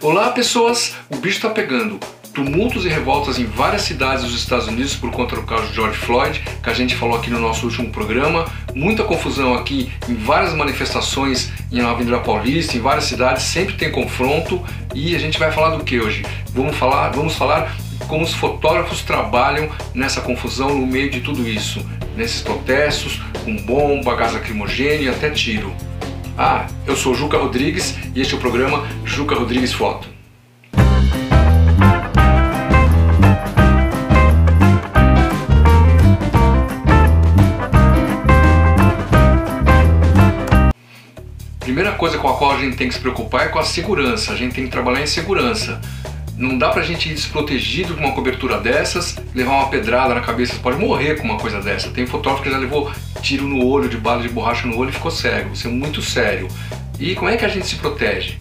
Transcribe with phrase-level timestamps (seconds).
[0.00, 0.94] Olá, pessoas!
[1.10, 1.98] O bicho está pegando.
[2.32, 5.98] Tumultos e revoltas em várias cidades dos Estados Unidos por conta do caso de George
[5.98, 8.46] Floyd, que a gente falou aqui no nosso último programa.
[8.76, 14.64] Muita confusão aqui em várias manifestações na Avenida Paulista, em várias cidades, sempre tem confronto.
[14.94, 16.24] E a gente vai falar do que hoje?
[16.54, 17.74] Vamos falar, vamos falar
[18.06, 21.84] como os fotógrafos trabalham nessa confusão no meio de tudo isso,
[22.16, 25.74] nesses protestos, com bomba, gás lacrimogêneo e até tiro.
[26.40, 30.08] Ah, eu sou Juca Rodrigues e este é o programa Juca Rodrigues Foto.
[41.58, 44.32] Primeira coisa com a qual a gente tem que se preocupar é com a segurança.
[44.32, 45.80] A gente tem que trabalhar em segurança.
[46.38, 50.54] Não dá pra gente ir desprotegido com uma cobertura dessas, levar uma pedrada na cabeça,
[50.54, 51.90] você pode morrer com uma coisa dessa.
[51.90, 54.92] Tem fotógrafo que já levou tiro no olho, de bala de borracha no olho e
[54.92, 55.52] ficou cego.
[55.52, 56.46] Isso é muito sério.
[57.00, 58.38] E como é que a gente se protege?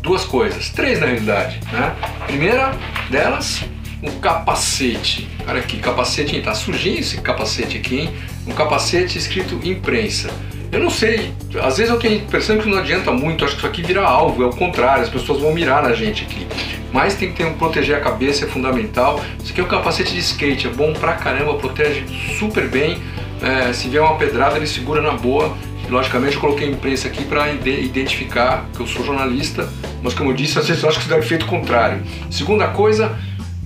[0.00, 1.58] Duas coisas, três na realidade.
[1.72, 1.92] Né?
[2.28, 2.72] Primeira
[3.10, 3.64] delas,
[4.00, 5.28] o capacete.
[5.44, 8.10] Olha aqui, capacete, tá sujinho esse capacete aqui, hein?
[8.46, 10.30] Um capacete escrito imprensa.
[10.70, 13.58] Eu não sei, às vezes eu tenho a impressão que não adianta muito, acho que
[13.58, 16.46] isso aqui vira alvo, é o contrário, as pessoas vão mirar na gente aqui.
[16.92, 19.20] Mas tem que ter um proteger a cabeça, é fundamental.
[19.42, 22.04] Isso aqui é um capacete de skate, é bom pra caramba, protege
[22.38, 22.98] super bem.
[23.42, 25.56] É, se vier uma pedrada, ele segura na boa.
[25.88, 29.68] Logicamente, eu coloquei a imprensa aqui para identificar que eu sou jornalista,
[30.02, 32.02] mas como eu disse, às vezes eu acho que isso deve feito o contrário.
[32.30, 33.18] Segunda coisa,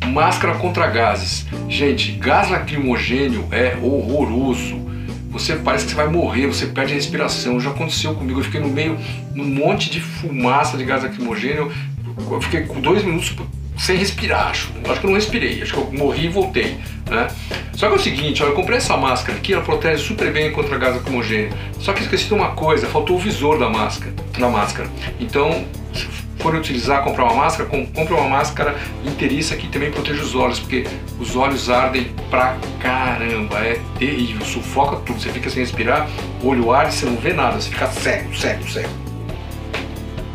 [0.06, 1.47] máscara contra gases.
[1.69, 4.84] Gente, gás lacrimogênio é horroroso
[5.34, 7.58] você parece que você vai morrer, você perde a respiração.
[7.58, 8.97] Já aconteceu comigo, eu fiquei no meio,
[9.34, 11.72] num monte de fumaça de gás lacrimogênio,
[12.19, 13.34] eu fiquei com dois minutos
[13.77, 14.73] sem respirar, acho.
[14.89, 16.77] Acho que eu não respirei, acho que eu morri e voltei,
[17.11, 17.29] né?
[17.75, 20.53] Só que é o seguinte, olha, eu comprei essa máscara aqui, ela protege super bem
[20.53, 21.53] contra gás lacrimogêneo.
[21.81, 24.89] Só que esqueci de uma coisa, faltou o visor da máscara, da máscara.
[25.19, 26.07] Então, se
[26.39, 30.87] for utilizar, comprar uma máscara, compre uma máscara inteiriça que também protege os olhos, porque
[31.19, 36.08] os olhos ardem pra caramba, é terrível, sufoca tudo, você fica sem respirar,
[36.42, 39.04] olho arde, você não vê nada, você fica cego, cego, cego.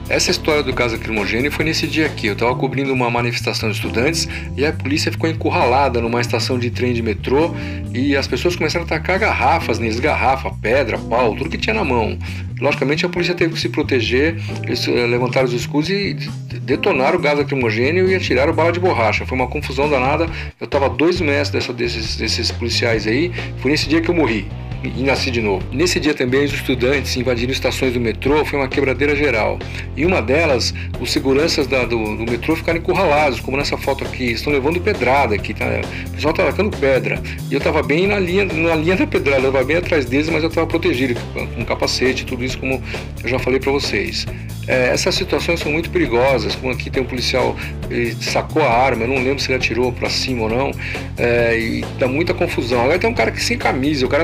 [0.10, 2.26] Essa história do caso lacrimogêneo foi nesse dia aqui.
[2.26, 4.28] Eu estava cobrindo uma manifestação de estudantes
[4.58, 7.54] e a polícia ficou encurralada numa estação de trem de metrô
[7.94, 11.86] e as pessoas começaram a atacar garrafas neles, garrafa, pedra, pau, tudo que tinha na
[11.86, 12.18] mão.
[12.60, 16.16] Logicamente a polícia teve que se proteger, eles eh, levantaram os escudos e
[16.60, 19.28] detonaram o gás lacrimogêneo e atiraram bala de borracha.
[19.28, 20.28] Foi uma confusão danada.
[20.60, 23.32] Eu estava dois metros dessa, desses, desses policiais aí.
[23.60, 24.48] Foi nesse dia que eu morri
[24.84, 25.64] e nasci de novo.
[25.72, 29.60] Nesse dia também os estudantes invadiram estações do metrô, foi uma quebradeira geral.
[29.96, 34.32] Em uma delas, os seguranças da, do, do, metrô ficaram encurralados, como nessa foto aqui,
[34.32, 35.66] estão levando pedrada aqui, tá?
[36.08, 37.22] o pessoal está atacando pedra.
[37.50, 40.30] E eu estava bem na linha, na linha da pedrada, eu estava bem atrás deles,
[40.30, 42.82] mas eu estava protegido, com capacete, tudo isso como
[43.24, 44.26] eu já falei para vocês.
[44.70, 47.56] É, essas situações são muito perigosas, como aqui tem um policial,
[47.90, 50.72] ele sacou a arma, eu não lembro se ele atirou para cima ou não,
[51.18, 52.84] é, e dá muita confusão.
[52.84, 54.24] Agora tem um cara que sem camisa, o cara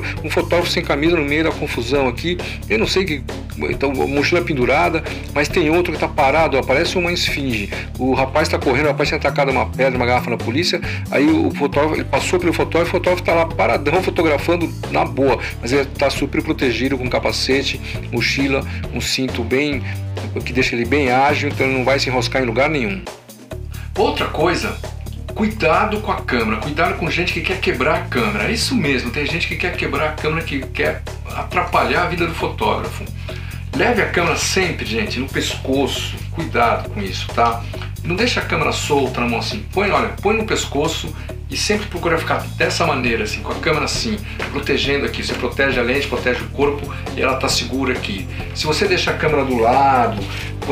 [0.00, 2.38] tá um fotógrafo sem camisa no meio da confusão aqui,
[2.68, 3.22] eu não sei que,
[3.70, 5.02] então, mochila pendurada,
[5.34, 7.70] mas tem outro que tá parado, ó, parece uma esfinge.
[7.98, 11.26] O rapaz está correndo, o rapaz tinha atacado uma pedra, uma garrafa na polícia, aí
[11.26, 15.72] o fotógrafo, ele passou pelo fotógrafo, o fotógrafo tá lá paradão fotografando na boa, mas
[15.72, 19.82] ele tá super protegido com capacete, mochila, um cinto bem
[20.44, 23.02] que deixa ele bem ágil, então ele não vai se enroscar em lugar nenhum.
[23.96, 24.76] Outra coisa,
[25.34, 28.44] cuidado com a câmera, cuidado com gente que quer quebrar a câmera.
[28.44, 31.02] É isso mesmo, tem gente que quer quebrar a câmera, que quer
[31.34, 33.04] atrapalhar a vida do fotógrafo.
[33.76, 36.14] Leve a câmera sempre, gente, no pescoço.
[36.30, 37.62] Cuidado com isso, tá?
[38.04, 39.64] Não deixa a câmera solta na mão assim.
[39.72, 41.14] Põe, olha, põe no pescoço
[41.48, 44.18] e sempre procura ficar dessa maneira, assim, com a câmera assim,
[44.50, 45.22] protegendo aqui.
[45.22, 48.26] Você protege a lente, protege o corpo e ela está segura aqui.
[48.54, 50.20] Se você deixa a câmera do lado,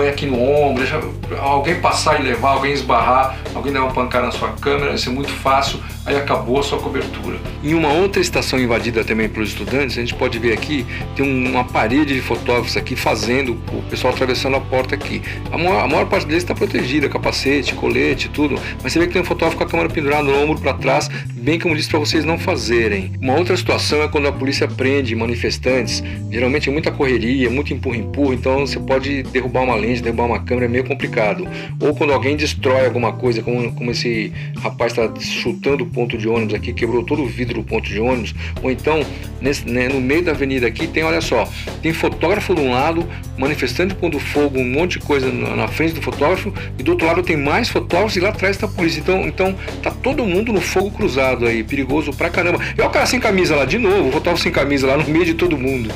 [0.01, 0.99] põe aqui no ombro, deixa
[1.39, 5.13] alguém passar e levar, alguém esbarrar, alguém dar uma pancada na sua câmera, isso é
[5.13, 7.39] muito fácil, aí acabou a sua cobertura.
[7.63, 11.65] Em uma outra estação invadida também pelos estudantes, a gente pode ver aqui, tem uma
[11.65, 15.23] parede de fotógrafos aqui fazendo, o pessoal atravessando a porta aqui.
[15.53, 19.13] A maior, a maior parte deles está protegida, capacete, colete, tudo, mas você vê que
[19.13, 21.99] tem um fotógrafo com a câmera pendurada no ombro para trás, bem como disse para
[21.99, 23.13] vocês não fazerem.
[23.21, 28.35] Uma outra situação é quando a polícia prende manifestantes, geralmente é muita correria, muito empurra-empurra,
[28.35, 31.47] então você pode derrubar uma lente, derrubar uma câmera é meio complicado.
[31.81, 36.55] Ou quando alguém destrói alguma coisa, como, como esse rapaz está chutando ponto de ônibus
[36.55, 38.35] aqui, quebrou todo o vidro do ponto de ônibus.
[38.63, 39.05] Ou então,
[39.41, 41.49] nesse, né, no meio da avenida aqui, tem, olha só,
[41.83, 45.95] tem fotógrafo de um lado, manifestante pondo fogo, um monte de coisa na, na frente
[45.95, 49.01] do fotógrafo, e do outro lado tem mais fotógrafos e lá atrás está a polícia.
[49.01, 52.61] Então, então tá todo mundo no fogo cruzado aí, perigoso pra caramba.
[52.77, 55.09] E olha o cara sem camisa lá de novo, o fotógrafo sem camisa lá no
[55.09, 55.91] meio de todo mundo.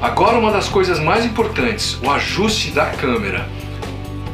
[0.00, 3.48] Agora uma das coisas mais importantes, o ajuste da câmera.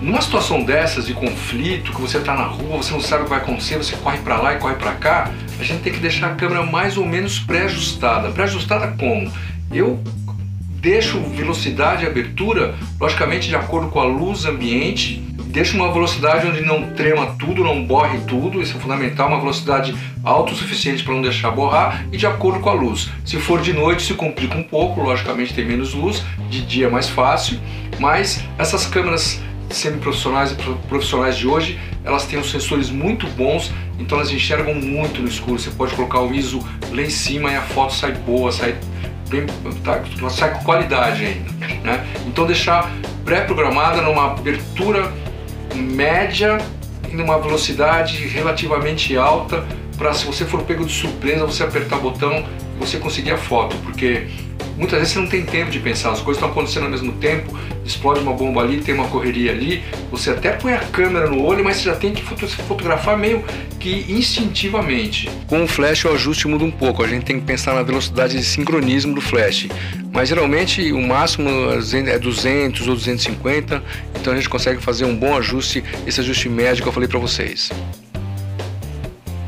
[0.04, 3.30] Numa situação dessas de conflito, que você está na rua, você não sabe o que
[3.30, 6.26] vai acontecer, você corre para lá e corre para cá, a gente tem que deixar
[6.26, 8.30] a câmera mais ou menos pré-ajustada.
[8.30, 9.32] Pré-ajustada como?
[9.72, 9.98] Eu
[10.78, 16.60] deixo velocidade e abertura, logicamente de acordo com a luz ambiente, deixo uma velocidade onde
[16.60, 21.14] não trema tudo, não borre tudo, isso é fundamental, uma velocidade alta o suficiente para
[21.14, 23.08] não deixar borrar e de acordo com a luz.
[23.24, 26.90] Se for de noite se complica um pouco, logicamente tem menos luz, de dia é
[26.90, 27.58] mais fácil,
[27.98, 30.54] mas essas câmeras semi-profissionais e
[30.88, 35.58] profissionais de hoje, elas têm os sensores muito bons, então elas enxergam muito no escuro.
[35.58, 36.60] Você pode colocar o ISO
[36.92, 38.76] lá em cima e a foto sai boa, sai
[39.28, 39.46] bem,
[39.82, 41.50] tá, sai com qualidade ainda.
[41.82, 42.06] Né?
[42.26, 42.90] Então deixar
[43.24, 45.12] pré-programada numa abertura
[45.74, 46.58] média
[47.10, 52.00] e numa velocidade relativamente alta para se você for pego de surpresa você apertar o
[52.00, 52.44] botão
[52.78, 54.28] você conseguir a foto, porque
[54.76, 57.56] muitas vezes você não tem tempo de pensar, as coisas estão acontecendo ao mesmo tempo,
[57.84, 61.64] explode uma bomba ali, tem uma correria ali, você até põe a câmera no olho,
[61.64, 63.44] mas você já tem que fotografar meio
[63.78, 65.30] que instintivamente.
[65.46, 68.36] Com o flash o ajuste muda um pouco, a gente tem que pensar na velocidade
[68.36, 69.68] de sincronismo do flash,
[70.12, 71.50] mas geralmente o máximo
[72.06, 73.82] é 200 ou 250,
[74.20, 77.18] então a gente consegue fazer um bom ajuste, esse ajuste médio que eu falei para
[77.18, 77.70] vocês.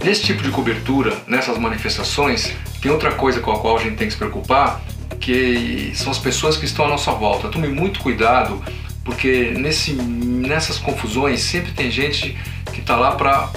[0.05, 4.07] Nesse tipo de cobertura, nessas manifestações, tem outra coisa com a qual a gente tem
[4.07, 4.81] que se preocupar,
[5.27, 7.49] que são as pessoas que estão à nossa volta.
[7.49, 8.63] Tome muito cuidado,
[9.05, 12.39] porque nesse, nessas confusões sempre tem gente
[12.73, 13.51] que está lá para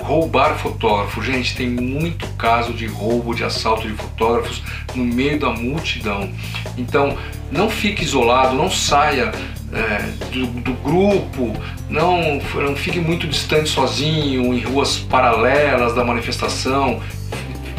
[0.00, 1.20] roubar fotógrafo.
[1.20, 4.62] Gente, tem muito caso de roubo, de assalto de fotógrafos
[4.94, 6.30] no meio da multidão.
[6.78, 7.18] Então,
[7.50, 9.32] não fique isolado, não saia
[9.72, 11.52] é, do, do, grupo,
[11.90, 17.02] não, não fique muito distante sozinho, em ruas paralelas da manifestação.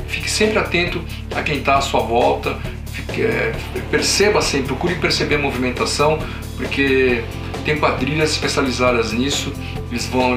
[0.09, 1.01] Fique sempre atento
[1.33, 2.57] a quem está à sua volta
[3.21, 3.55] é,
[3.89, 6.19] perceba sempre, procure perceber a movimentação,
[6.55, 7.23] porque
[7.63, 9.53] tem quadrilhas especializadas nisso,
[9.91, 10.35] eles vão,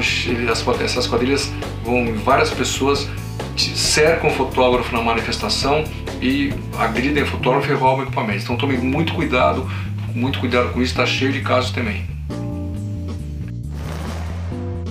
[0.83, 1.51] essas quadrilhas
[1.83, 3.07] vão, várias pessoas
[3.57, 5.83] cercam o fotógrafo na manifestação
[6.21, 8.43] e agridem o fotógrafo e roubam equipamentos.
[8.43, 9.69] Então tome muito cuidado,
[10.13, 12.05] muito cuidado com isso, está cheio de casos também.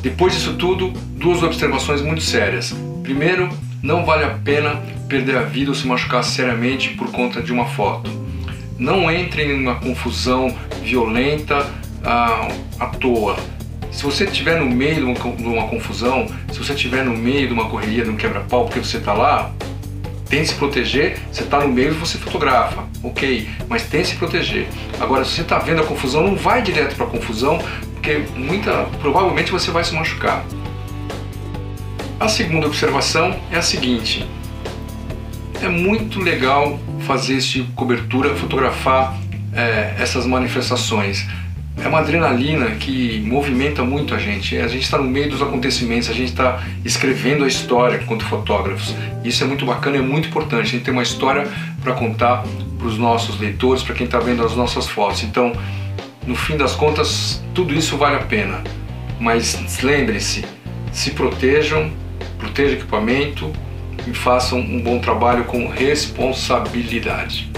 [0.02, 2.75] Depois disso tudo, duas observações muito sérias.
[3.02, 3.50] Primeiro,
[3.82, 7.66] não vale a pena perder a vida ou se machucar seriamente por conta de uma
[7.66, 8.10] foto.
[8.78, 11.66] Não entre em uma confusão violenta
[12.04, 12.48] ah,
[12.78, 13.36] à toa.
[13.90, 17.68] Se você estiver no meio de uma confusão, se você estiver no meio de uma
[17.68, 19.52] correria, de um quebra-pau, porque você está lá,
[20.28, 21.18] tente se proteger.
[21.30, 24.68] Você está no meio, você fotografa, ok, mas tente se proteger.
[25.00, 27.58] Agora, se você está vendo a confusão, não vai direto para a confusão,
[27.94, 30.44] porque muita, provavelmente você vai se machucar.
[32.20, 34.26] A segunda observação é a seguinte:
[35.62, 39.17] é muito legal fazer esse tipo de cobertura, fotografar
[39.55, 41.26] é, essas manifestações.
[41.82, 44.58] É uma adrenalina que movimenta muito a gente.
[44.58, 48.94] A gente está no meio dos acontecimentos, a gente está escrevendo a história enquanto fotógrafos.
[49.25, 50.61] Isso é muito bacana, é muito importante.
[50.61, 51.49] A gente tem uma história
[51.82, 52.44] para contar
[52.76, 55.23] para os nossos leitores, para quem está vendo as nossas fotos.
[55.23, 55.55] Então,
[56.26, 58.62] no fim das contas, tudo isso vale a pena.
[59.19, 60.44] Mas lembrem-se,
[60.93, 61.90] se protejam,
[62.40, 63.52] protejam o equipamento
[64.06, 67.50] e façam um bom trabalho com responsabilidade.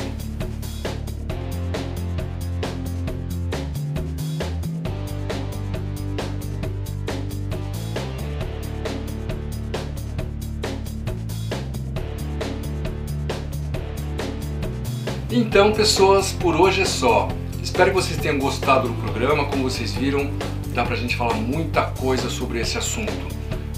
[15.30, 17.28] Então, pessoas, por hoje é só.
[17.62, 19.46] Espero que vocês tenham gostado do programa.
[19.46, 20.30] Como vocês viram,
[20.74, 23.12] dá pra gente falar muita coisa sobre esse assunto.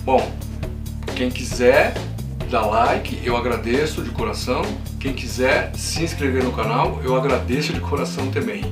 [0.04, 0.32] Bom,
[1.14, 1.94] quem quiser
[2.50, 4.62] dar like, eu agradeço de coração.
[4.98, 8.64] Quem quiser se inscrever no canal, eu agradeço de coração também.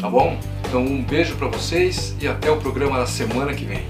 [0.00, 0.38] Tá bom?
[0.68, 3.82] Então um beijo para vocês e até o programa da semana que vem.